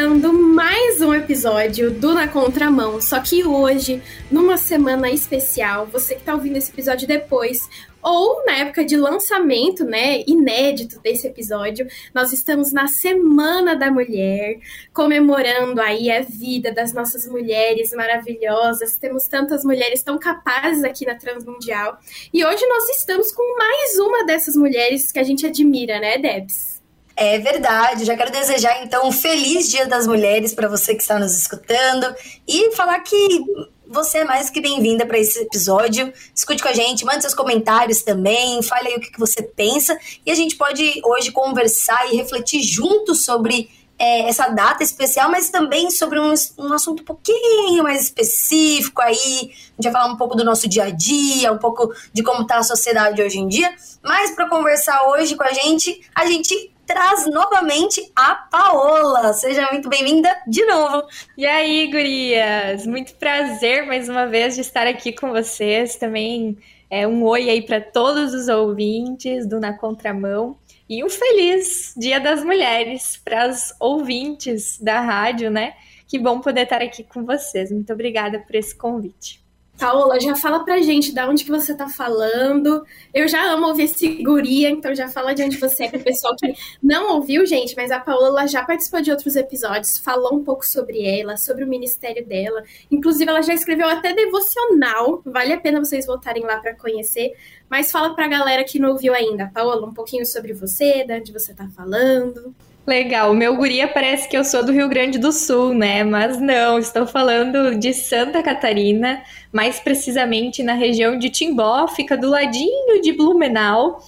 [0.00, 3.02] começando mais um episódio do Na Contramão.
[3.02, 7.68] Só que hoje, numa semana especial, você que tá ouvindo esse episódio depois,
[8.00, 14.58] ou na época de lançamento, né, inédito desse episódio, nós estamos na Semana da Mulher,
[14.94, 18.96] comemorando aí a vida das nossas mulheres maravilhosas.
[18.96, 21.98] Temos tantas mulheres tão capazes aqui na Transmundial.
[22.32, 26.79] E hoje nós estamos com mais uma dessas mulheres que a gente admira, né, Debs?
[27.22, 28.06] É verdade.
[28.06, 32.06] Já quero desejar então um feliz Dia das Mulheres para você que está nos escutando
[32.48, 33.44] e falar que
[33.86, 36.10] você é mais que bem-vinda para esse episódio.
[36.34, 39.98] Escute com a gente, mande seus comentários também, fale aí o que, que você pensa.
[40.24, 43.68] E a gente pode hoje conversar e refletir juntos sobre
[43.98, 49.52] é, essa data especial, mas também sobre um, um assunto um pouquinho mais específico aí.
[49.78, 52.40] A gente vai falar um pouco do nosso dia a dia, um pouco de como
[52.42, 53.70] está a sociedade hoje em dia.
[54.02, 59.32] Mas para conversar hoje com a gente, a gente traz novamente a Paola.
[59.32, 61.06] Seja muito bem-vinda de novo.
[61.38, 62.84] E aí, gurias?
[62.84, 65.94] Muito prazer mais uma vez de estar aqui com vocês.
[65.94, 66.58] Também
[66.90, 70.58] é um oi aí para todos os ouvintes do Na Contramão.
[70.88, 75.74] E um feliz Dia das Mulheres para as ouvintes da rádio, né?
[76.08, 77.70] Que bom poder estar aqui com vocês.
[77.70, 79.39] Muito obrigada por esse convite.
[79.80, 82.84] Paola, já fala pra gente de onde que você tá falando.
[83.14, 86.52] Eu já amo ouvir seguria, então já fala de onde você é pro pessoal que
[86.82, 91.02] não ouviu, gente, mas a Paola já participou de outros episódios, falou um pouco sobre
[91.02, 92.62] ela, sobre o ministério dela.
[92.90, 97.32] Inclusive, ela já escreveu até devocional, vale a pena vocês voltarem lá para conhecer.
[97.70, 101.32] Mas fala pra galera que não ouviu ainda, Paola, um pouquinho sobre você, de onde
[101.32, 102.54] você tá falando.
[102.86, 106.02] Legal, meu guria parece que eu sou do Rio Grande do Sul, né?
[106.02, 112.28] Mas não, estou falando de Santa Catarina, mais precisamente na região de Timbó, fica do
[112.28, 114.00] ladinho de Blumenau.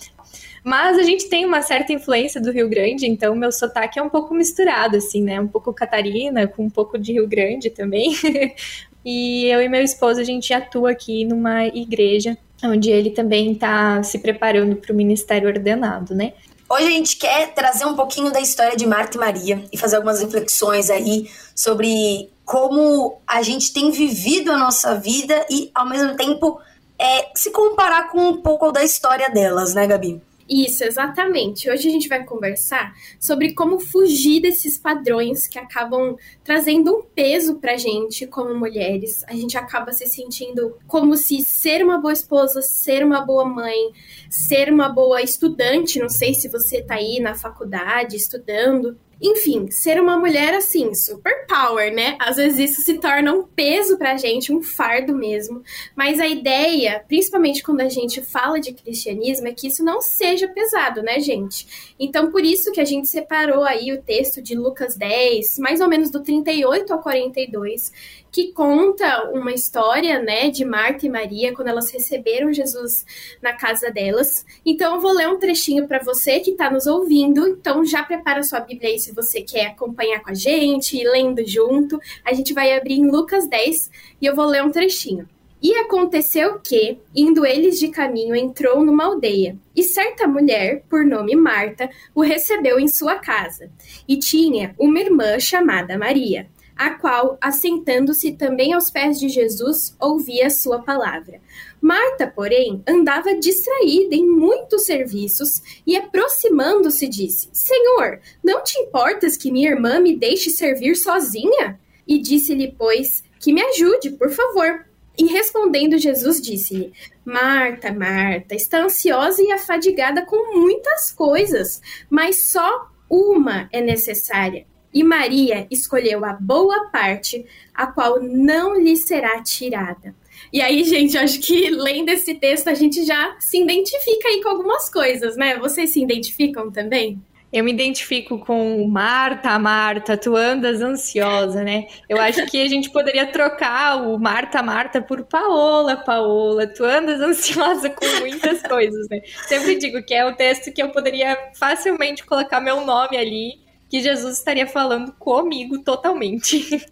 [0.64, 4.08] Mas a gente tem uma certa influência do Rio Grande, então meu sotaque é um
[4.08, 5.40] pouco misturado, assim, né?
[5.40, 8.14] Um pouco Catarina, com um pouco de Rio Grande também.
[9.04, 14.02] e eu e meu esposo, a gente atua aqui numa igreja, onde ele também está
[14.02, 16.32] se preparando para o ministério ordenado, né?
[16.72, 19.96] Hoje a gente quer trazer um pouquinho da história de Marta e Maria e fazer
[19.96, 26.16] algumas reflexões aí sobre como a gente tem vivido a nossa vida e, ao mesmo
[26.16, 26.58] tempo,
[26.98, 30.22] é, se comparar com um pouco da história delas, né, Gabi?
[30.48, 31.70] Isso, exatamente.
[31.70, 37.56] Hoje a gente vai conversar sobre como fugir desses padrões que acabam trazendo um peso
[37.56, 39.24] pra gente como mulheres.
[39.28, 43.92] A gente acaba se sentindo como se ser uma boa esposa, ser uma boa mãe,
[44.28, 50.00] ser uma boa estudante, não sei se você tá aí na faculdade estudando, enfim, ser
[50.00, 52.16] uma mulher assim, super power, né?
[52.18, 55.62] Às vezes isso se torna um peso pra gente, um fardo mesmo.
[55.94, 60.48] Mas a ideia, principalmente quando a gente fala de cristianismo, é que isso não seja
[60.48, 61.94] pesado, né, gente?
[62.00, 65.88] Então, por isso que a gente separou aí o texto de Lucas 10, mais ou
[65.88, 67.92] menos do 38 ao 42,
[68.32, 73.04] que conta uma história, né, de Marta e Maria quando elas receberam Jesus
[73.42, 74.46] na casa delas.
[74.64, 77.46] Então eu vou ler um trechinho para você que está nos ouvindo.
[77.46, 81.46] Então já prepara sua Bíblia aí se você quer acompanhar com a gente e lendo
[81.46, 82.00] junto.
[82.24, 83.90] A gente vai abrir em Lucas 10
[84.22, 85.28] e eu vou ler um trechinho.
[85.62, 91.36] E aconteceu que, indo eles de caminho, entrou numa aldeia, e certa mulher, por nome
[91.36, 93.70] Marta, o recebeu em sua casa,
[94.08, 100.50] e tinha uma irmã chamada Maria a qual, assentando-se também aos pés de Jesus, ouvia
[100.50, 101.40] sua palavra.
[101.80, 109.50] Marta, porém, andava distraída em muitos serviços e, aproximando-se, disse: Senhor, não te importas que
[109.50, 111.78] minha irmã me deixe servir sozinha?
[112.06, 114.86] E disse-lhe, pois, que me ajude, por favor.
[115.16, 116.92] E respondendo, Jesus disse-lhe:
[117.24, 124.66] Marta, Marta, está ansiosa e afadigada com muitas coisas, mas só uma é necessária.
[124.92, 130.14] E Maria escolheu a boa parte, a qual não lhe será tirada.
[130.52, 134.50] E aí, gente, acho que lendo esse texto a gente já se identifica aí com
[134.50, 135.56] algumas coisas, né?
[135.58, 137.20] Vocês se identificam também?
[137.52, 141.86] Eu me identifico com Marta, Marta, tu andas ansiosa, né?
[142.08, 147.20] Eu acho que a gente poderia trocar o Marta, Marta por Paola, Paola, tu andas
[147.20, 149.20] ansiosa com muitas coisas, né?
[149.46, 153.60] Sempre digo que é o texto que eu poderia facilmente colocar meu nome ali
[153.92, 156.82] que Jesus estaria falando comigo totalmente.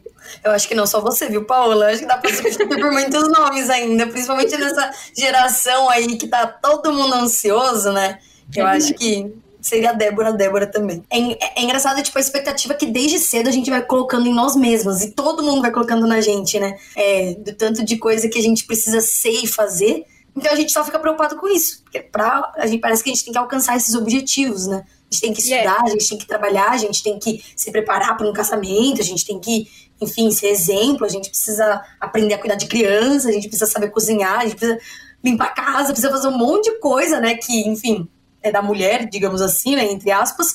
[0.45, 1.87] Eu acho que não só você, viu, Paola?
[1.87, 6.29] Eu acho que dá pra substituir por muitos nomes ainda, principalmente nessa geração aí que
[6.29, 8.19] tá todo mundo ansioso, né?
[8.55, 9.33] Eu é acho que
[9.63, 11.03] seria a Débora, Débora também.
[11.09, 14.55] É, é, engraçado, tipo, a expectativa que desde cedo a gente vai colocando em nós
[14.55, 16.77] mesmos e todo mundo vai colocando na gente, né?
[16.95, 20.05] É, do tanto de coisa que a gente precisa ser e fazer.
[20.37, 23.15] Então a gente só fica preocupado com isso, porque pra, a gente parece que a
[23.15, 24.85] gente tem que alcançar esses objetivos, né?
[25.11, 25.83] A gente tem que estudar, yeah.
[25.85, 29.05] a gente tem que trabalhar, a gente tem que se preparar para um casamento, a
[29.05, 29.69] gente tem que,
[30.01, 33.91] enfim, ser exemplo, a gente precisa aprender a cuidar de criança, a gente precisa saber
[33.91, 34.79] cozinhar, a gente precisa
[35.23, 37.35] limpar a casa, precisa fazer um monte de coisa, né?
[37.35, 38.09] Que, enfim,
[38.43, 39.91] é da mulher, digamos assim, né?
[39.91, 40.55] Entre aspas.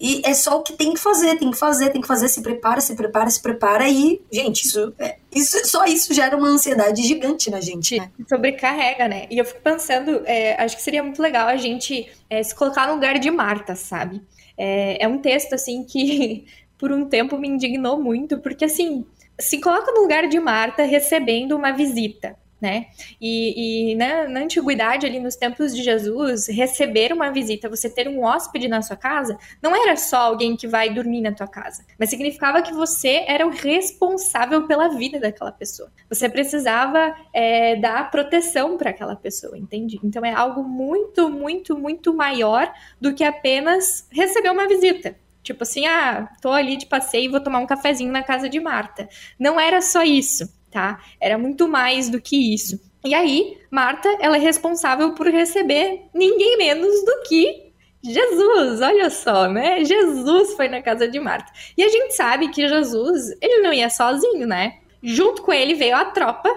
[0.00, 2.40] E é só o que tem que fazer, tem que fazer, tem que fazer, se
[2.40, 7.02] prepara, se prepara, se prepara e, gente, isso, é, isso só isso gera uma ansiedade
[7.02, 8.10] gigante na gente, né?
[8.26, 9.26] Sobrecarrega, né?
[9.30, 12.86] E eu fico pensando, é, acho que seria muito legal a gente é, se colocar
[12.86, 14.22] no lugar de Marta, sabe?
[14.56, 16.46] É, é um texto, assim, que
[16.78, 19.04] por um tempo me indignou muito, porque, assim,
[19.38, 22.86] se coloca no lugar de Marta recebendo uma visita né?
[23.20, 28.08] E, e na, na, antiguidade, ali nos tempos de Jesus, receber uma visita, você ter
[28.08, 31.84] um hóspede na sua casa, não era só alguém que vai dormir na tua casa,
[31.98, 35.90] mas significava que você era o responsável pela vida daquela pessoa.
[36.08, 39.98] Você precisava é, dar proteção para aquela pessoa, entende?
[40.04, 45.16] Então é algo muito, muito, muito maior do que apenas receber uma visita.
[45.42, 48.60] Tipo assim, ah, tô ali de passeio e vou tomar um cafezinho na casa de
[48.60, 49.08] Marta.
[49.38, 51.00] Não era só isso tá?
[51.20, 52.80] Era muito mais do que isso.
[53.04, 57.70] E aí, Marta, ela é responsável por receber ninguém menos do que
[58.02, 59.84] Jesus, olha só, né?
[59.84, 61.52] Jesus foi na casa de Marta.
[61.76, 64.78] E a gente sabe que Jesus, ele não ia sozinho, né?
[65.02, 66.48] Junto com ele veio a tropa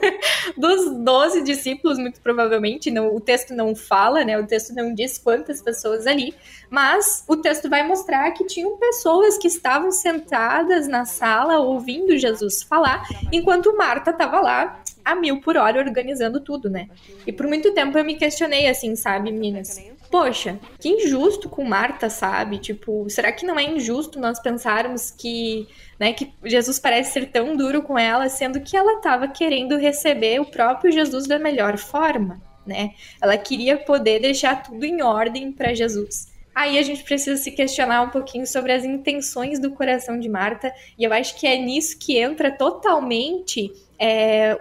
[0.56, 2.90] dos doze discípulos, muito provavelmente.
[2.90, 4.38] Não, o texto não fala, né?
[4.38, 6.34] O texto não diz quantas pessoas ali,
[6.70, 12.62] mas o texto vai mostrar que tinham pessoas que estavam sentadas na sala ouvindo Jesus
[12.62, 16.88] falar, enquanto Marta estava lá a mil por hora organizando tudo, né?
[17.26, 19.78] E por muito tempo eu me questionei assim, sabe, meninas?
[20.12, 22.58] Poxa, que injusto com Marta, sabe?
[22.58, 25.66] Tipo, será que não é injusto nós pensarmos que
[26.02, 26.12] né?
[26.12, 30.44] Que Jesus parece ser tão duro com ela, sendo que ela estava querendo receber o
[30.44, 32.90] próprio Jesus da melhor forma, né?
[33.20, 36.26] Ela queria poder deixar tudo em ordem para Jesus.
[36.52, 40.74] Aí a gente precisa se questionar um pouquinho sobre as intenções do coração de Marta,
[40.98, 44.58] e eu acho que é nisso que entra totalmente é,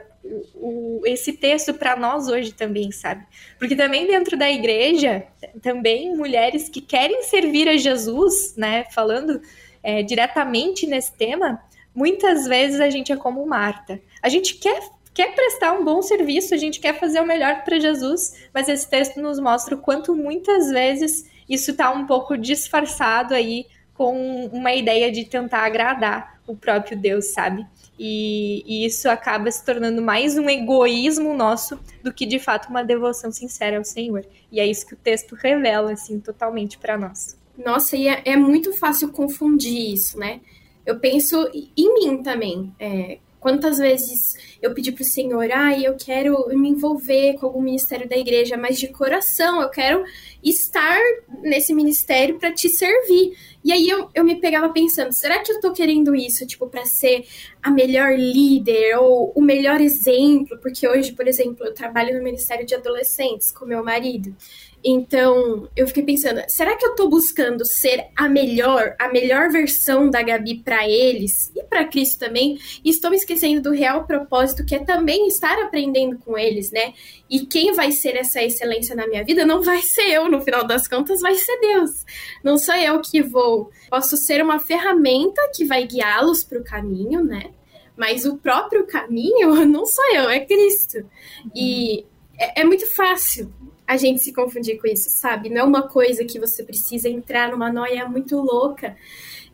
[0.56, 3.25] o, esse texto para nós hoje também, sabe?
[3.57, 5.25] Porque também dentro da igreja,
[5.62, 8.85] também mulheres que querem servir a Jesus, né?
[8.91, 9.41] Falando
[9.83, 11.62] é, diretamente nesse tema,
[11.94, 14.00] muitas vezes a gente é como Marta.
[14.21, 14.79] A gente quer
[15.13, 18.89] quer prestar um bom serviço, a gente quer fazer o melhor para Jesus, mas esse
[18.89, 23.65] texto nos mostra o quanto muitas vezes isso está um pouco disfarçado aí
[24.01, 27.68] com uma ideia de tentar agradar o próprio Deus, sabe?
[28.00, 32.83] E, e, isso acaba se tornando mais um egoísmo nosso do que de fato uma
[32.83, 34.25] devoção sincera ao Senhor.
[34.51, 37.38] E é isso que o texto revela, assim, totalmente para nós.
[37.56, 40.42] Nossa, e é, é, muito fácil confundir isso, né?
[40.83, 42.74] Eu penso em mim também.
[42.80, 47.61] É, quantas vezes eu pedi para o Senhor, ah, eu quero me envolver com algum
[47.61, 50.03] ministério da igreja, mas de coração, eu quero
[50.43, 50.99] estar
[51.41, 53.35] nesse ministério para te servir.
[53.63, 56.85] E aí eu, eu me pegava pensando, será que eu estou querendo isso, tipo, para
[56.85, 57.25] ser
[57.61, 60.57] a melhor líder ou o melhor exemplo?
[60.59, 64.35] Porque hoje, por exemplo, eu trabalho no Ministério de Adolescentes com meu marido.
[64.83, 70.09] Então, eu fiquei pensando, será que eu tô buscando ser a melhor, a melhor versão
[70.09, 72.59] da Gabi para eles para Cristo também?
[72.83, 76.93] E estou me esquecendo do real propósito que é também estar aprendendo com eles, né?
[77.29, 80.67] E quem vai ser essa excelência na minha vida não vai ser eu, no final
[80.67, 82.05] das contas, vai ser Deus.
[82.43, 83.72] Não sou eu que vou.
[83.89, 87.51] Posso ser uma ferramenta que vai guiá-los para o caminho, né?
[87.95, 91.10] Mas o próprio caminho não sou eu, é Cristo.
[91.55, 92.05] E
[92.38, 93.50] é, é muito fácil
[93.88, 95.50] a gente se confundir com isso, sabe?
[95.50, 98.98] Não é uma coisa que você precisa entrar numa noia muito louca.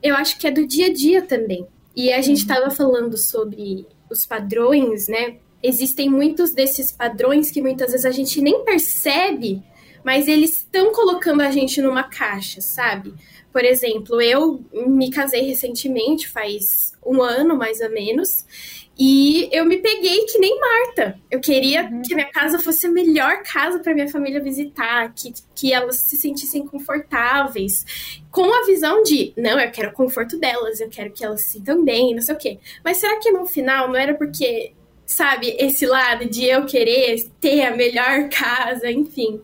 [0.01, 1.67] Eu acho que é do dia a dia também.
[1.97, 2.71] E a gente estava uhum.
[2.71, 5.37] falando sobre os padrões, né?
[5.63, 9.63] Existem muitos desses padrões que muitas vezes a gente nem percebe,
[10.05, 13.15] mas eles estão colocando a gente numa caixa, sabe?
[13.51, 18.45] Por exemplo, eu me casei recentemente, faz um ano mais ou menos,
[18.99, 21.19] e eu me peguei que nem Marta.
[21.29, 22.01] Eu queria uhum.
[22.01, 25.97] que a minha casa fosse a melhor casa para minha família visitar, que, que elas
[25.97, 27.85] se sentissem confortáveis,
[28.31, 31.53] com a visão de, não, eu quero o conforto delas, eu quero que elas se
[31.53, 32.59] sintam bem, não sei o quê.
[32.83, 34.73] Mas será que no final não era porque
[35.07, 39.39] sabe, esse lado de eu querer ter a melhor casa, enfim.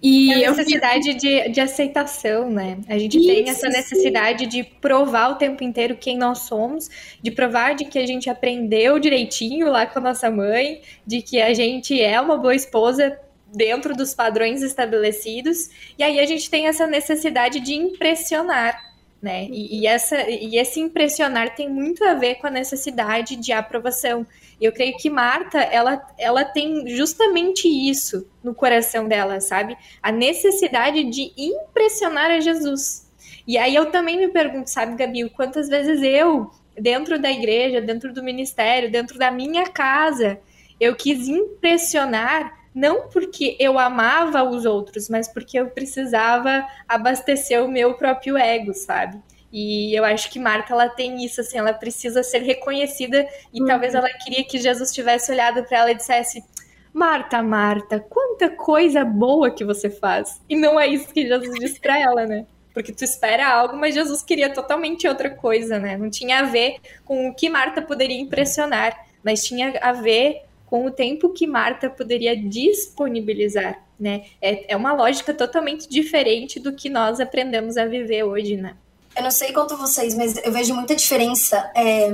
[0.00, 2.78] E a necessidade de, de aceitação, né?
[2.88, 4.48] A gente Isso, tem essa necessidade sim.
[4.48, 6.88] de provar o tempo inteiro quem nós somos,
[7.20, 11.42] de provar de que a gente aprendeu direitinho lá com a nossa mãe, de que
[11.42, 13.18] a gente é uma boa esposa
[13.52, 18.89] dentro dos padrões estabelecidos, e aí a gente tem essa necessidade de impressionar
[19.22, 19.46] né?
[19.50, 24.26] E, e, essa, e esse impressionar tem muito a ver com a necessidade de aprovação.
[24.60, 29.76] Eu creio que Marta, ela, ela tem justamente isso no coração dela, sabe?
[30.02, 33.08] A necessidade de impressionar a Jesus.
[33.46, 38.12] E aí eu também me pergunto, sabe, Gabi, quantas vezes eu, dentro da igreja, dentro
[38.12, 40.40] do ministério, dentro da minha casa,
[40.78, 47.68] eu quis impressionar não porque eu amava os outros, mas porque eu precisava abastecer o
[47.68, 49.20] meu próprio ego, sabe?
[49.52, 53.66] E eu acho que Marta ela tem isso assim, ela precisa ser reconhecida e uhum.
[53.66, 56.44] talvez ela queria que Jesus tivesse olhado para ela e dissesse:
[56.92, 60.40] "Marta, Marta, quanta coisa boa que você faz".
[60.48, 62.46] E não é isso que Jesus disse para ela, né?
[62.72, 65.96] Porque tu espera algo, mas Jesus queria totalmente outra coisa, né?
[65.96, 70.86] Não tinha a ver com o que Marta poderia impressionar, mas tinha a ver com
[70.86, 74.22] o tempo que Marta poderia disponibilizar, né?
[74.40, 78.76] É, é uma lógica totalmente diferente do que nós aprendemos a viver hoje, né?
[79.16, 81.68] Eu não sei quanto vocês, mas eu vejo muita diferença.
[81.74, 82.08] É,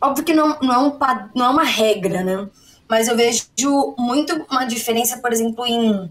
[0.00, 0.98] óbvio que não, não, é um,
[1.34, 2.48] não é uma regra, né?
[2.88, 3.44] Mas eu vejo
[3.98, 6.08] muito uma diferença, por exemplo, em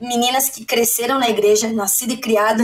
[0.00, 2.62] meninas que cresceram na igreja, nascida e criada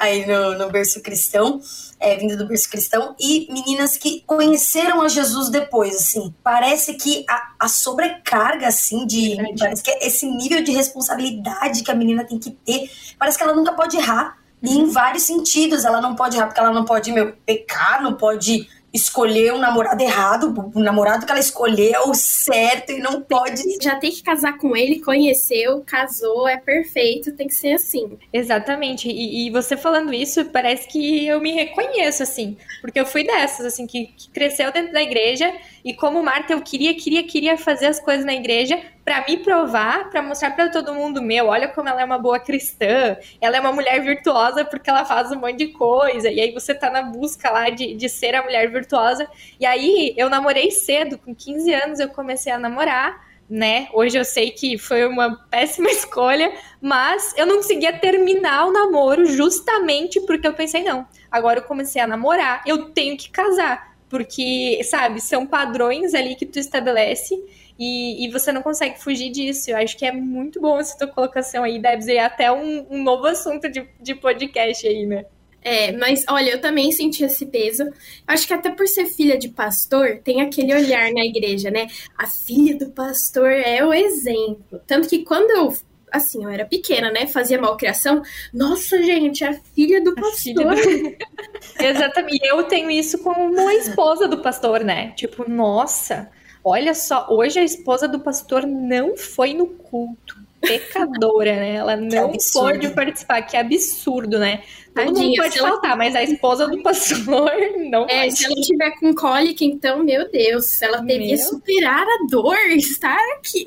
[0.00, 1.60] aí no, no berço cristão,
[1.98, 6.34] é, vindo do berço cristão, e meninas que conheceram a Jesus depois, assim.
[6.42, 9.36] Parece que a, a sobrecarga, assim, de.
[9.58, 13.54] Parece que esse nível de responsabilidade que a menina tem que ter, parece que ela
[13.54, 14.38] nunca pode errar.
[14.62, 18.14] E em vários sentidos, ela não pode errar, porque ela não pode, meu, pecar, não
[18.14, 23.62] pode escolher um namorado errado, o namorado que ela escolheu certo e não pode.
[23.80, 28.18] Já tem que casar com ele, conheceu, casou, é perfeito, tem que ser assim.
[28.32, 29.08] Exatamente.
[29.08, 33.66] E, e você falando isso, parece que eu me reconheço, assim, porque eu fui dessas,
[33.66, 35.52] assim, que, que cresceu dentro da igreja
[35.84, 40.10] e como Marta, eu queria, queria, queria fazer as coisas na igreja para me provar,
[40.10, 43.60] para mostrar para todo mundo, meu, olha como ela é uma boa cristã, ela é
[43.60, 47.02] uma mulher virtuosa porque ela faz um monte de coisa, e aí você tá na
[47.02, 49.28] busca lá de, de ser a mulher virtuosa.
[49.58, 53.88] E aí eu namorei cedo, com 15 anos eu comecei a namorar, né?
[53.92, 59.26] Hoje eu sei que foi uma péssima escolha, mas eu não conseguia terminar o namoro
[59.26, 64.80] justamente porque eu pensei, não, agora eu comecei a namorar, eu tenho que casar porque,
[64.82, 67.34] sabe, são padrões ali que tu estabelece
[67.78, 69.70] e, e você não consegue fugir disso.
[69.70, 73.02] Eu acho que é muito bom essa tua colocação aí, deve ser até um, um
[73.02, 75.24] novo assunto de, de podcast aí, né?
[75.62, 77.84] É, mas olha, eu também senti esse peso.
[78.26, 81.86] Acho que até por ser filha de pastor, tem aquele olhar na igreja, né?
[82.18, 84.80] A filha do pastor é o exemplo.
[84.86, 85.72] Tanto que quando eu
[86.10, 87.26] assim, eu era pequena, né?
[87.26, 88.22] Fazia malcriação.
[88.52, 90.76] Nossa, gente, a filha do a pastor.
[90.76, 91.16] Filha do...
[91.84, 92.46] Exatamente.
[92.46, 95.12] Eu tenho isso como a esposa do pastor, né?
[95.12, 96.30] Tipo, nossa,
[96.64, 101.74] olha só, hoje a esposa do pastor não foi no culto pecadora, né?
[101.76, 104.62] Ela não pôde participar, que absurdo, né?
[104.94, 105.96] Todo Tadinha, mundo pode faltar, ela...
[105.96, 107.52] mas a esposa do pastor
[107.90, 108.36] não É, pode.
[108.36, 111.48] se ela tiver com cólica, então, meu Deus, ela devia meu...
[111.48, 113.66] superar a dor, estar aqui.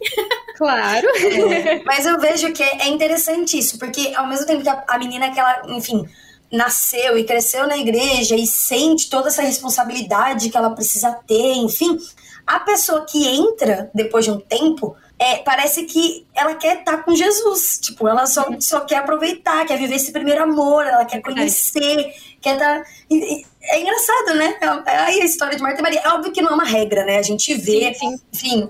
[0.58, 1.08] Claro.
[1.54, 4.98] É, mas eu vejo que é interessante isso, porque ao mesmo tempo que a, a
[4.98, 6.06] menina que ela, enfim,
[6.52, 11.98] nasceu e cresceu na igreja e sente toda essa responsabilidade que ela precisa ter, enfim,
[12.46, 17.03] a pessoa que entra depois de um tempo é, parece que ela quer estar tá
[17.03, 17.79] com Jesus.
[17.82, 22.55] Tipo, ela só, só quer aproveitar, quer viver esse primeiro amor, ela quer conhecer, quer
[22.55, 22.82] estar.
[22.82, 22.89] Tá...
[23.62, 24.58] É engraçado, né?
[24.60, 26.01] É, é aí a história de Marta e Maria.
[26.01, 27.17] É óbvio que não é uma regra, né?
[27.17, 28.70] A gente vê, sim, sim.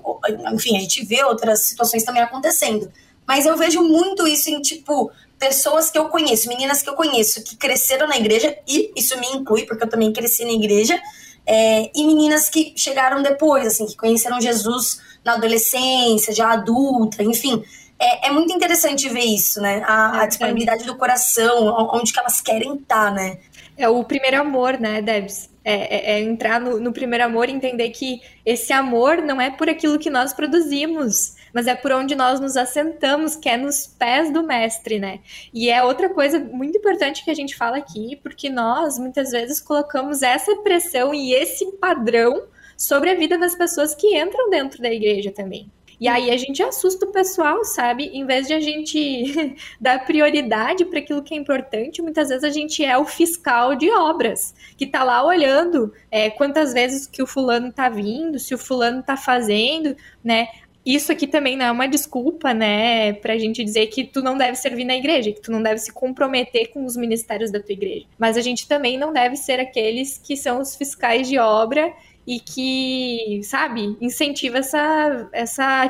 [0.52, 2.90] enfim, a gente vê outras situações também acontecendo.
[3.26, 7.42] Mas eu vejo muito isso em, tipo, pessoas que eu conheço, meninas que eu conheço,
[7.42, 11.00] que cresceram na igreja, e isso me inclui, porque eu também cresci na igreja,
[11.46, 17.62] é, e meninas que chegaram depois, assim, que conheceram Jesus na adolescência, já adulta, enfim.
[17.98, 19.82] É, é muito interessante ver isso, né?
[19.86, 23.38] A, a, disponibilidade do coração, onde que elas querem estar, né?
[23.76, 25.50] É o primeiro amor, né, Debs?
[25.64, 29.50] É, é, é entrar no, no, primeiro amor e entender que esse amor não é
[29.50, 33.86] por aquilo que nós produzimos, mas é por onde nós nos assentamos, que é nos
[33.86, 35.20] pés do mestre, né?
[35.54, 39.58] E é outra coisa muito importante que a gente fala aqui, porque nós muitas vezes
[39.58, 42.42] colocamos essa pressão e esse padrão
[42.76, 45.70] sobre a vida das pessoas que entram dentro da igreja também.
[46.00, 48.10] E aí a gente assusta o pessoal, sabe?
[48.12, 52.50] Em vez de a gente dar prioridade para aquilo que é importante, muitas vezes a
[52.50, 57.26] gente é o fiscal de obras, que tá lá olhando é, quantas vezes que o
[57.26, 60.48] fulano tá vindo, se o fulano tá fazendo, né?
[60.84, 64.56] Isso aqui também não é uma desculpa, né, pra gente dizer que tu não deve
[64.56, 68.04] servir na igreja, que tu não deve se comprometer com os ministérios da tua igreja.
[68.18, 71.90] Mas a gente também não deve ser aqueles que são os fiscais de obra
[72.26, 75.88] e que, sabe, incentiva essa, essa,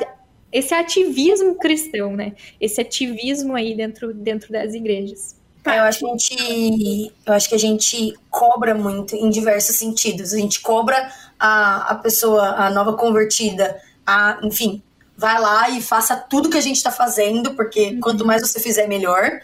[0.52, 2.32] esse ativismo cristão, né?
[2.60, 5.36] Esse ativismo aí dentro, dentro das igrejas.
[5.78, 10.34] eu acho que a gente, eu acho que a gente cobra muito em diversos sentidos.
[10.34, 14.82] A gente cobra a, a pessoa, a nova convertida, a, enfim,
[15.16, 18.00] vai lá e faça tudo que a gente está fazendo, porque uhum.
[18.00, 19.40] quanto mais você fizer, melhor.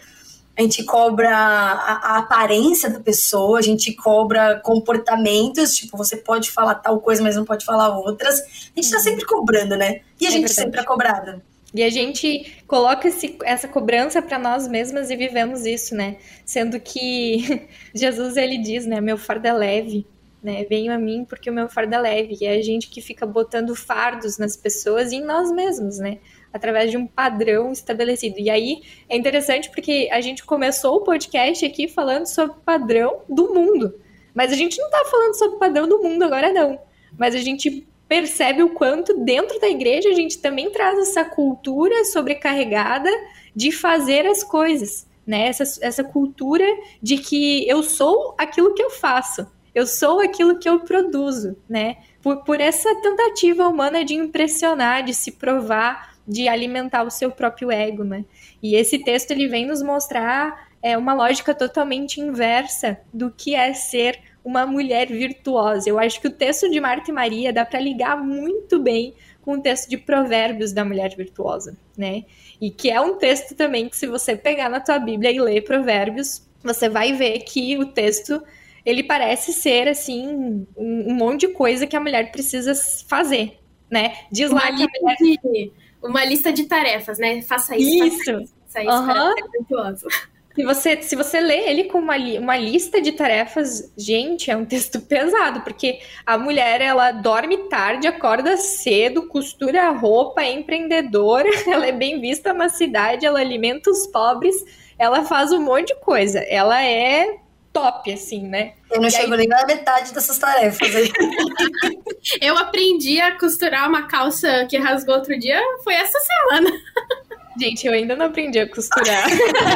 [0.57, 6.51] A gente cobra a, a, aparência da pessoa, a gente cobra comportamentos, tipo, você pode
[6.51, 8.39] falar tal coisa, mas não pode falar outras.
[8.39, 8.43] A
[8.75, 9.03] gente está uhum.
[9.03, 10.01] sempre cobrando, né?
[10.19, 10.53] E a é gente verdade.
[10.53, 11.41] sempre é cobrada.
[11.73, 16.17] E a gente coloca esse, essa cobrança para nós mesmas e vivemos isso, né?
[16.45, 20.05] Sendo que Jesus ele diz, né, meu fardo é leve,
[20.43, 20.65] né?
[20.65, 22.37] Venham a mim porque o meu fardo é leve.
[22.41, 26.17] E é a gente que fica botando fardos nas pessoas e em nós mesmos, né?
[26.53, 28.35] Através de um padrão estabelecido.
[28.39, 33.53] E aí é interessante porque a gente começou o podcast aqui falando sobre padrão do
[33.53, 33.99] mundo.
[34.33, 36.79] Mas a gente não tá falando sobre padrão do mundo agora, não.
[37.17, 42.03] Mas a gente percebe o quanto dentro da igreja a gente também traz essa cultura
[42.03, 43.09] sobrecarregada
[43.55, 45.47] de fazer as coisas, né?
[45.47, 46.65] Essa, essa cultura
[47.01, 51.97] de que eu sou aquilo que eu faço, eu sou aquilo que eu produzo, né?
[52.21, 57.69] Por, por essa tentativa humana de impressionar, de se provar, de alimentar o seu próprio
[57.69, 58.23] ego, né?
[58.63, 63.73] E esse texto ele vem nos mostrar é, uma lógica totalmente inversa do que é
[63.73, 65.89] ser uma mulher virtuosa.
[65.89, 69.55] Eu acho que o texto de Marta e Maria dá para ligar muito bem com
[69.55, 72.23] o texto de Provérbios da mulher virtuosa, né?
[72.61, 75.65] E que é um texto também que se você pegar na tua Bíblia e ler
[75.65, 78.41] Provérbios, você vai ver que o texto
[78.85, 82.73] ele parece ser assim um, um monte de coisa que a mulher precisa
[83.05, 83.59] fazer,
[83.89, 84.15] né?
[84.31, 85.71] Diz lá que mulher...
[86.01, 87.41] de, uma lista de tarefas, né?
[87.41, 88.05] Faça isso.
[88.05, 88.33] Isso.
[88.67, 89.51] Faça isso, faça isso uhum.
[89.51, 90.07] virtuoso.
[90.53, 94.65] Se você, se você lê ele com uma, uma lista de tarefas, gente, é um
[94.65, 101.49] texto pesado, porque a mulher, ela dorme tarde, acorda cedo, costura a roupa, é empreendedora,
[101.67, 104.55] ela é bem vista na cidade, ela alimenta os pobres,
[104.99, 106.39] ela faz um monte de coisa.
[106.39, 107.37] Ela é
[107.71, 108.73] top, assim, né?
[108.89, 109.39] Eu não e chego aí...
[109.39, 111.11] nem na metade dessas tarefas aí.
[112.41, 116.71] eu aprendi a costurar uma calça que rasgou outro dia, foi essa semana.
[117.59, 119.27] Gente, eu ainda não aprendi a costurar.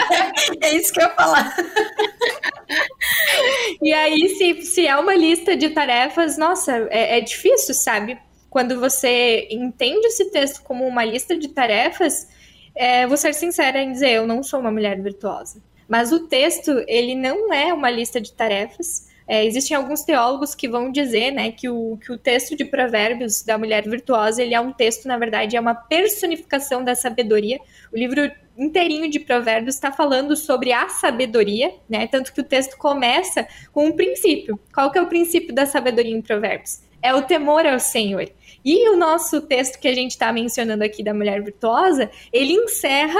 [0.61, 1.55] é isso que eu ia falar.
[3.81, 8.17] e aí, se, se é uma lista de tarefas, nossa, é, é difícil, sabe?
[8.49, 12.27] Quando você entende esse texto como uma lista de tarefas,
[12.73, 15.61] é, vou ser sincera em dizer, eu não sou uma mulher virtuosa.
[15.87, 20.67] Mas o texto, ele não é uma lista de tarefas, é, existem alguns teólogos que
[20.67, 24.59] vão dizer né, que, o, que o texto de Provérbios da mulher virtuosa ele é
[24.59, 27.59] um texto, na verdade, é uma personificação da sabedoria.
[27.91, 32.07] O livro inteirinho de Provérbios está falando sobre a sabedoria, né?
[32.07, 34.59] Tanto que o texto começa com um princípio.
[34.73, 36.81] Qual que é o princípio da sabedoria em Provérbios?
[37.01, 38.29] É o temor ao Senhor.
[38.63, 43.19] E o nosso texto que a gente está mencionando aqui da mulher virtuosa, ele encerra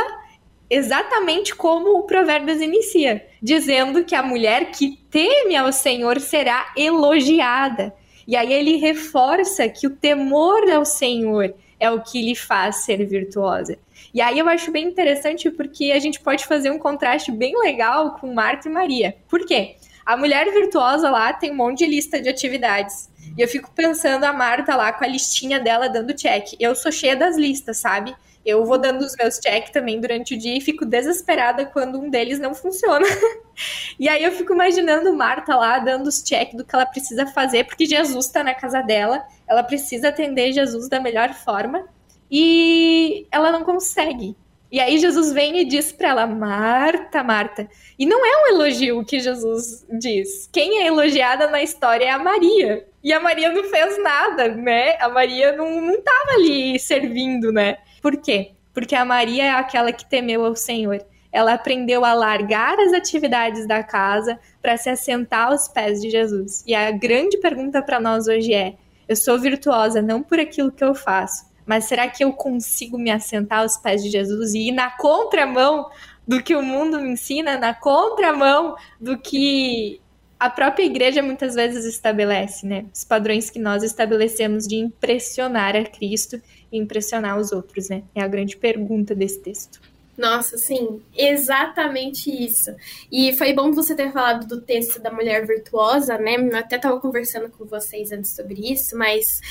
[0.70, 7.94] exatamente como o Provérbios inicia, dizendo que a mulher que teme ao Senhor será elogiada.
[8.28, 13.06] E aí ele reforça que o temor ao Senhor é o que lhe faz ser
[13.06, 13.78] virtuosa.
[14.14, 18.16] E aí eu acho bem interessante porque a gente pode fazer um contraste bem legal
[18.16, 19.16] com Marta e Maria.
[19.28, 19.76] Por quê?
[20.06, 23.10] A mulher virtuosa lá tem um monte de lista de atividades.
[23.38, 26.54] E eu fico pensando a Marta lá com a listinha dela dando check.
[26.60, 28.16] Eu sou cheia das listas, sabe?
[28.46, 32.10] Eu vou dando os meus check também durante o dia e fico desesperada quando um
[32.10, 33.06] deles não funciona.
[34.00, 37.64] e aí eu fico imaginando Marta lá dando os check do que ela precisa fazer,
[37.66, 41.86] porque Jesus está na casa dela, ela precisa atender Jesus da melhor forma
[42.30, 44.36] e ela não consegue.
[44.72, 47.70] E aí Jesus vem e diz para ela, Marta, Marta.
[47.98, 50.50] E não é um elogio que Jesus diz.
[50.52, 52.86] Quem é elogiada na história é a Maria.
[53.04, 54.98] E a Maria não fez nada, né?
[55.00, 57.78] A Maria não, não tava ali servindo, né?
[58.06, 58.52] Por quê?
[58.72, 61.04] Porque a Maria é aquela que temeu ao Senhor.
[61.32, 66.64] Ela aprendeu a largar as atividades da casa para se assentar aos pés de Jesus.
[66.68, 68.76] E a grande pergunta para nós hoje é:
[69.10, 73.10] eu sou virtuosa não por aquilo que eu faço, mas será que eu consigo me
[73.10, 75.90] assentar aos pés de Jesus e ir na contramão
[76.28, 80.00] do que o mundo me ensina, na contramão do que
[80.40, 82.86] a própria igreja muitas vezes estabelece, né?
[82.94, 86.40] Os padrões que nós estabelecemos de impressionar a Cristo
[86.78, 88.04] impressionar os outros, né?
[88.14, 89.80] É a grande pergunta desse texto.
[90.18, 92.74] Nossa, sim, exatamente isso.
[93.12, 96.38] E foi bom você ter falado do texto da mulher virtuosa, né?
[96.38, 99.42] Eu até estava conversando com vocês antes sobre isso, mas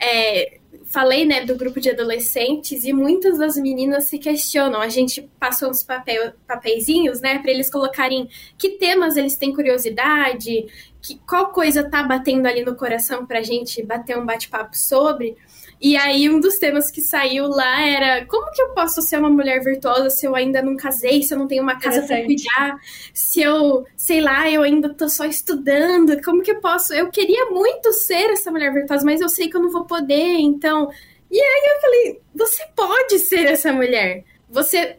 [0.00, 4.80] é, falei, né, do grupo de adolescentes e muitas das meninas se questionam.
[4.80, 10.66] A gente passou uns papel, papeizinhos, né, para eles colocarem que temas eles têm curiosidade,
[11.02, 15.36] que, qual coisa tá batendo ali no coração pra gente bater um bate-papo sobre.
[15.84, 19.28] E aí, um dos temas que saiu lá era como que eu posso ser uma
[19.28, 22.80] mulher virtuosa se eu ainda não casei, se eu não tenho uma casa para cuidar,
[23.12, 26.94] se eu, sei lá, eu ainda tô só estudando, como que eu posso?
[26.94, 30.38] Eu queria muito ser essa mulher virtuosa, mas eu sei que eu não vou poder,
[30.38, 30.90] então.
[31.30, 34.24] E aí eu falei, você pode ser essa mulher.
[34.48, 34.96] Você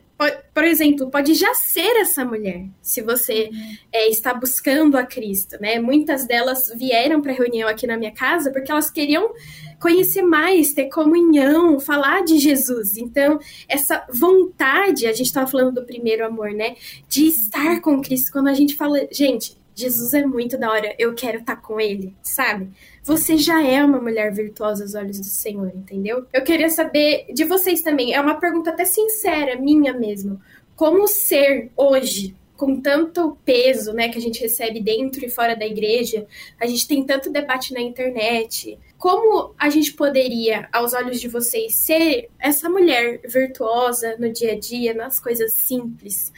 [0.54, 3.50] por exemplo, pode já ser essa mulher, se você
[3.92, 5.78] é, está buscando a Cristo, né?
[5.78, 9.34] Muitas delas vieram para a reunião aqui na minha casa porque elas queriam
[9.80, 12.98] conhecer mais, ter comunhão, falar de Jesus.
[12.98, 16.76] Então, essa vontade, a gente estava falando do primeiro amor, né?
[17.08, 18.32] De estar com Cristo.
[18.32, 21.80] Quando a gente fala, gente, Jesus é muito da hora, eu quero estar tá com
[21.80, 22.70] ele, sabe?
[23.04, 26.26] Você já é uma mulher virtuosa aos olhos do Senhor, entendeu?
[26.32, 30.40] Eu queria saber de vocês também, é uma pergunta até sincera, minha mesmo.
[30.76, 35.66] Como ser hoje, com tanto peso, né, que a gente recebe dentro e fora da
[35.66, 36.26] igreja,
[36.60, 38.80] a gente tem tanto debate na internet.
[38.98, 44.60] Como a gente poderia, aos olhos de vocês, ser essa mulher virtuosa no dia a
[44.60, 46.32] dia, nas coisas simples?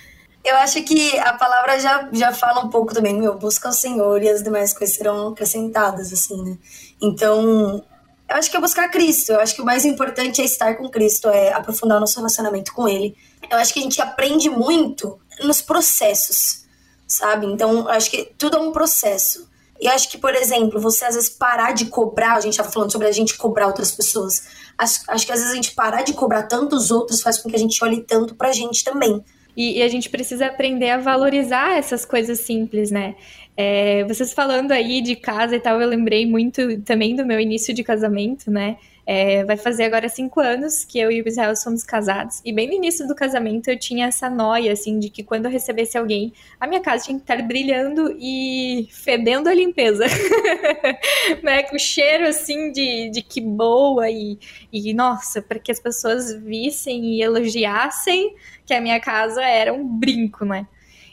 [0.43, 4.21] Eu acho que a palavra já, já fala um pouco também, meu, busca o Senhor
[4.23, 6.57] e as demais coisas serão acrescentadas, assim, né?
[7.01, 7.83] Então,
[8.29, 9.33] eu acho que é buscar Cristo.
[9.33, 12.73] Eu acho que o mais importante é estar com Cristo, é aprofundar o nosso relacionamento
[12.73, 13.15] com Ele.
[13.49, 16.65] Eu acho que a gente aprende muito nos processos,
[17.07, 17.45] sabe?
[17.45, 19.47] Então, acho que tudo é um processo.
[19.79, 22.91] E acho que, por exemplo, você às vezes parar de cobrar, a gente tá falando
[22.91, 24.47] sobre a gente cobrar outras pessoas.
[24.77, 27.55] Acho, acho que às vezes a gente parar de cobrar tantos outros faz com que
[27.55, 29.23] a gente olhe tanto pra gente também.
[29.55, 33.15] E, e, a gente precisa aprender a valorizar essas coisas simples, né?
[33.55, 37.73] É, vocês falando aí de casa e tal, eu lembrei muito também do meu início
[37.73, 38.77] de casamento, né?
[39.09, 42.41] É, vai fazer agora cinco anos que eu e o Israel somos casados.
[42.43, 45.51] E bem no início do casamento eu tinha essa noia, assim, de que quando eu
[45.51, 50.03] recebesse alguém, a minha casa tinha que estar brilhando e fedendo a limpeza.
[51.41, 51.63] né?
[51.63, 54.37] Com cheiro, assim, de, de que boa e,
[54.73, 59.87] e nossa, para que as pessoas vissem e elogiassem que a minha casa era um
[59.87, 60.67] brinco, né?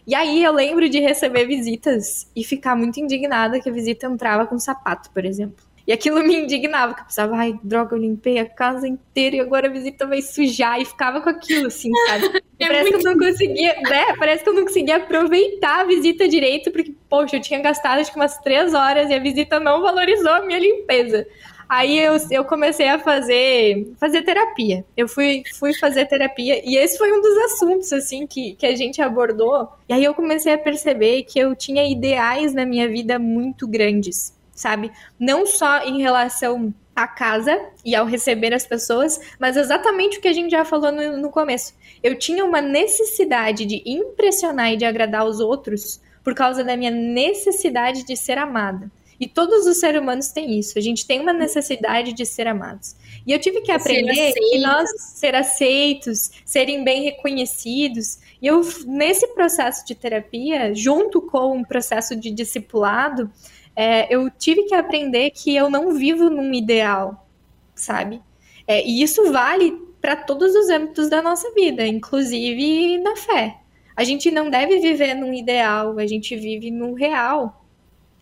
[0.05, 4.47] E aí eu lembro de receber visitas e ficar muito indignada que a visita entrava
[4.47, 5.64] com sapato, por exemplo.
[5.87, 9.41] E aquilo me indignava, que eu pensava, ai, droga, eu limpei a casa inteira e
[9.41, 10.81] agora a visita vai sujar.
[10.81, 12.43] E ficava com aquilo, assim, sabe?
[12.57, 13.03] É parece muito...
[13.03, 14.15] que eu não conseguia, né?
[14.17, 18.13] Parece que eu não conseguia aproveitar a visita direito, porque, poxa, eu tinha gastado acho
[18.13, 21.27] que umas três horas e a visita não valorizou a minha limpeza.
[21.69, 24.85] Aí eu, eu comecei a fazer, fazer terapia.
[24.97, 28.77] Eu fui, fui fazer terapia e esse foi um dos assuntos, assim, que, que a
[28.77, 29.69] gente abordou.
[29.89, 34.34] E aí eu comecei a perceber que eu tinha ideais na minha vida muito grandes
[34.55, 34.91] sabe?
[35.19, 40.29] Não só em relação à casa e ao receber as pessoas, mas exatamente o que
[40.29, 41.75] a gente já falou no, no começo.
[42.03, 46.91] Eu tinha uma necessidade de impressionar e de agradar os outros por causa da minha
[46.91, 48.91] necessidade de ser amada.
[49.19, 50.79] E todos os seres humanos têm isso.
[50.79, 52.97] A gente tem uma necessidade de ser amados.
[53.27, 58.19] E eu tive que aprender que nós ser aceitos, serem bem reconhecidos.
[58.43, 63.31] E eu nesse processo de terapia, junto com um processo de discipulado,
[63.77, 67.27] é, eu tive que aprender que eu não vivo num ideal,
[67.75, 68.21] sabe?
[68.67, 73.57] É, e isso vale para todos os âmbitos da nossa vida, inclusive na fé.
[73.97, 77.65] A gente não deve viver num ideal, a gente vive num real.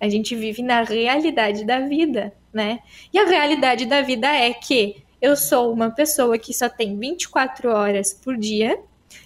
[0.01, 2.81] A gente vive na realidade da vida, né?
[3.13, 7.71] E a realidade da vida é que eu sou uma pessoa que só tem 24
[7.71, 8.79] horas por dia,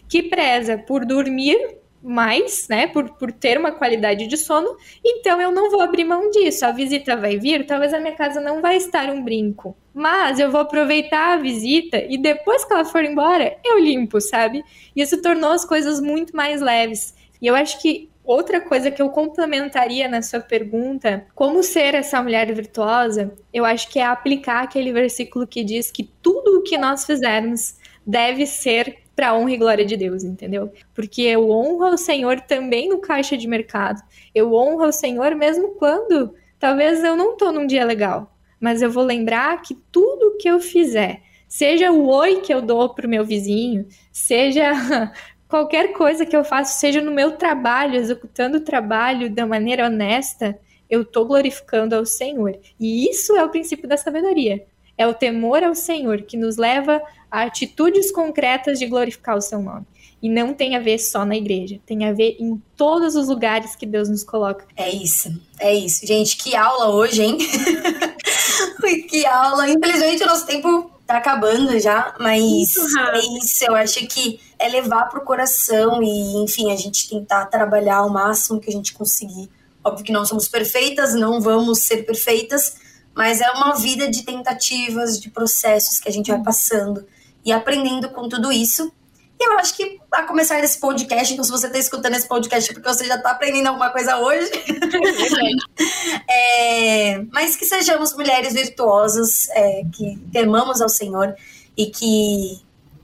[0.09, 1.59] que preza por dormir
[2.03, 6.31] mais, né, por, por ter uma qualidade de sono, então eu não vou abrir mão
[6.31, 6.65] disso.
[6.65, 10.51] A visita vai vir, talvez a minha casa não vai estar um brinco, mas eu
[10.51, 14.65] vou aproveitar a visita e depois que ela for embora, eu limpo, sabe?
[14.95, 17.15] Isso tornou as coisas muito mais leves.
[17.41, 22.21] E eu acho que outra coisa que eu complementaria na sua pergunta, como ser essa
[22.21, 26.77] mulher virtuosa, eu acho que é aplicar aquele versículo que diz que tudo o que
[26.77, 30.71] nós fizermos deve ser para honra e glória de Deus, entendeu?
[30.95, 34.03] Porque eu honro ao Senhor também no caixa de mercado.
[34.35, 38.91] Eu honro ao Senhor mesmo quando talvez eu não tô num dia legal, mas eu
[38.91, 43.25] vou lembrar que tudo que eu fizer, seja o oi que eu dou pro meu
[43.25, 44.73] vizinho, seja
[45.49, 50.59] qualquer coisa que eu faço, seja no meu trabalho, executando o trabalho da maneira honesta,
[50.91, 52.59] eu tô glorificando ao Senhor.
[52.79, 54.67] E isso é o princípio da sabedoria.
[54.97, 59.61] É o temor ao Senhor que nos leva a atitudes concretas de glorificar o seu
[59.61, 59.87] nome.
[60.23, 63.77] E não tem a ver só na igreja, tem a ver em todos os lugares
[63.77, 64.67] que Deus nos coloca.
[64.75, 65.29] É isso,
[65.61, 66.07] é isso.
[66.07, 67.39] Gente, que aula hoje, hein?
[69.09, 69.69] que aula.
[69.69, 73.65] Infelizmente, o nosso tempo tá acabando já, mas é isso.
[73.67, 78.59] Eu acho que é levar pro coração e, enfim, a gente tentar trabalhar o máximo
[78.59, 79.51] que a gente conseguir
[79.87, 82.75] Óbvio que não somos perfeitas, não vamos ser perfeitas,
[83.17, 87.07] mas é uma vida de tentativas, de processos que a gente vai passando
[87.43, 88.93] e aprendendo com tudo isso.
[89.41, 92.71] E eu acho que a começar desse podcast, então se você está escutando esse podcast
[92.71, 94.51] é porque você já está aprendendo alguma coisa hoje.
[96.29, 101.35] é, mas que sejamos mulheres virtuosas, é, que temamos ao Senhor
[101.75, 102.61] e que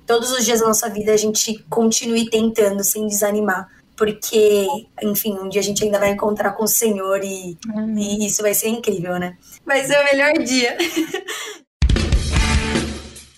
[0.06, 3.81] todos os dias da nossa vida a gente continue tentando sem desanimar.
[3.96, 4.66] Porque,
[5.02, 7.56] enfim, um dia a gente ainda vai encontrar com o Senhor e,
[7.96, 9.36] e isso vai ser incrível, né?
[9.64, 10.76] Vai ser o melhor dia.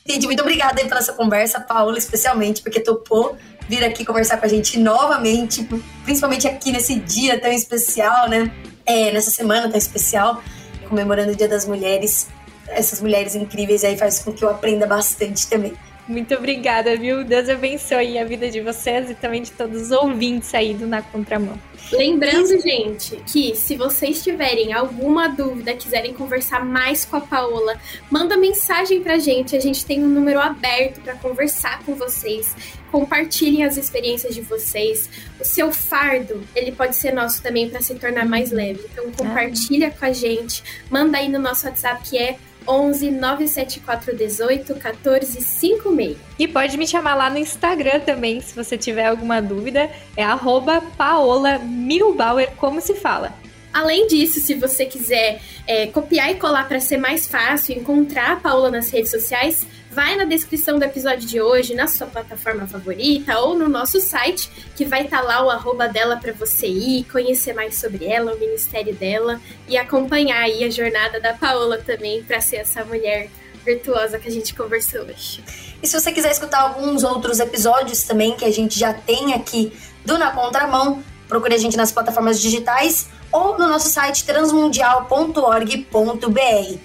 [0.06, 4.44] Gente, muito obrigada aí pela essa conversa, Paula, especialmente, porque topou vir aqui conversar com
[4.44, 5.66] a gente novamente,
[6.04, 8.52] principalmente aqui nesse dia tão especial, né?
[8.84, 10.42] É, nessa semana tão especial,
[10.90, 12.28] comemorando o Dia das Mulheres.
[12.68, 15.72] Essas mulheres incríveis aí faz com que eu aprenda bastante também.
[16.06, 17.24] Muito obrigada, viu?
[17.24, 21.00] Deus abençoe a vida de vocês e também de todos os ouvintes aí do Na
[21.00, 21.58] Contramão.
[21.92, 27.78] Lembrando, gente, que se vocês tiverem alguma dúvida, quiserem conversar mais com a Paola,
[28.10, 29.56] manda mensagem pra gente.
[29.56, 32.54] A gente tem um número aberto para conversar com vocês.
[32.90, 35.08] Compartilhem as experiências de vocês.
[35.40, 38.80] O seu fardo, ele pode ser nosso também para se tornar mais leve.
[38.92, 39.90] Então compartilha ah.
[39.90, 40.62] com a gente.
[40.90, 46.16] Manda aí no nosso WhatsApp que é 11 974 18 14 56.
[46.38, 49.90] E pode me chamar lá no Instagram também, se você tiver alguma dúvida.
[50.16, 53.32] É arroba Paola Milbauer, como se fala.
[53.74, 58.36] Além disso, se você quiser é, copiar e colar para ser mais fácil encontrar a
[58.36, 63.36] Paola nas redes sociais, vai na descrição do episódio de hoje, na sua plataforma favorita
[63.40, 67.02] ou no nosso site, que vai estar tá lá o arroba dela para você ir,
[67.10, 72.22] conhecer mais sobre ela, o ministério dela e acompanhar aí a jornada da Paola também
[72.22, 73.28] para ser essa mulher
[73.66, 75.42] virtuosa que a gente conversou hoje.
[75.82, 79.72] E se você quiser escutar alguns outros episódios também que a gente já tem aqui
[80.04, 86.78] do Na Contramão, procure a gente nas plataformas digitais ou no nosso site transmundial.org.br.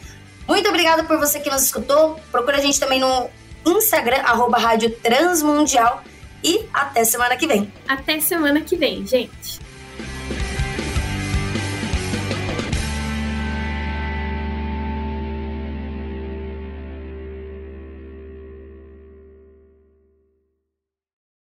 [0.48, 2.20] Muito obrigada por você que nos escutou.
[2.32, 3.30] Procura a gente também no
[3.66, 6.04] Instagram, arroba Rádio Transmundial.
[6.44, 7.72] E até semana que vem.
[7.88, 9.60] Até semana que vem, gente.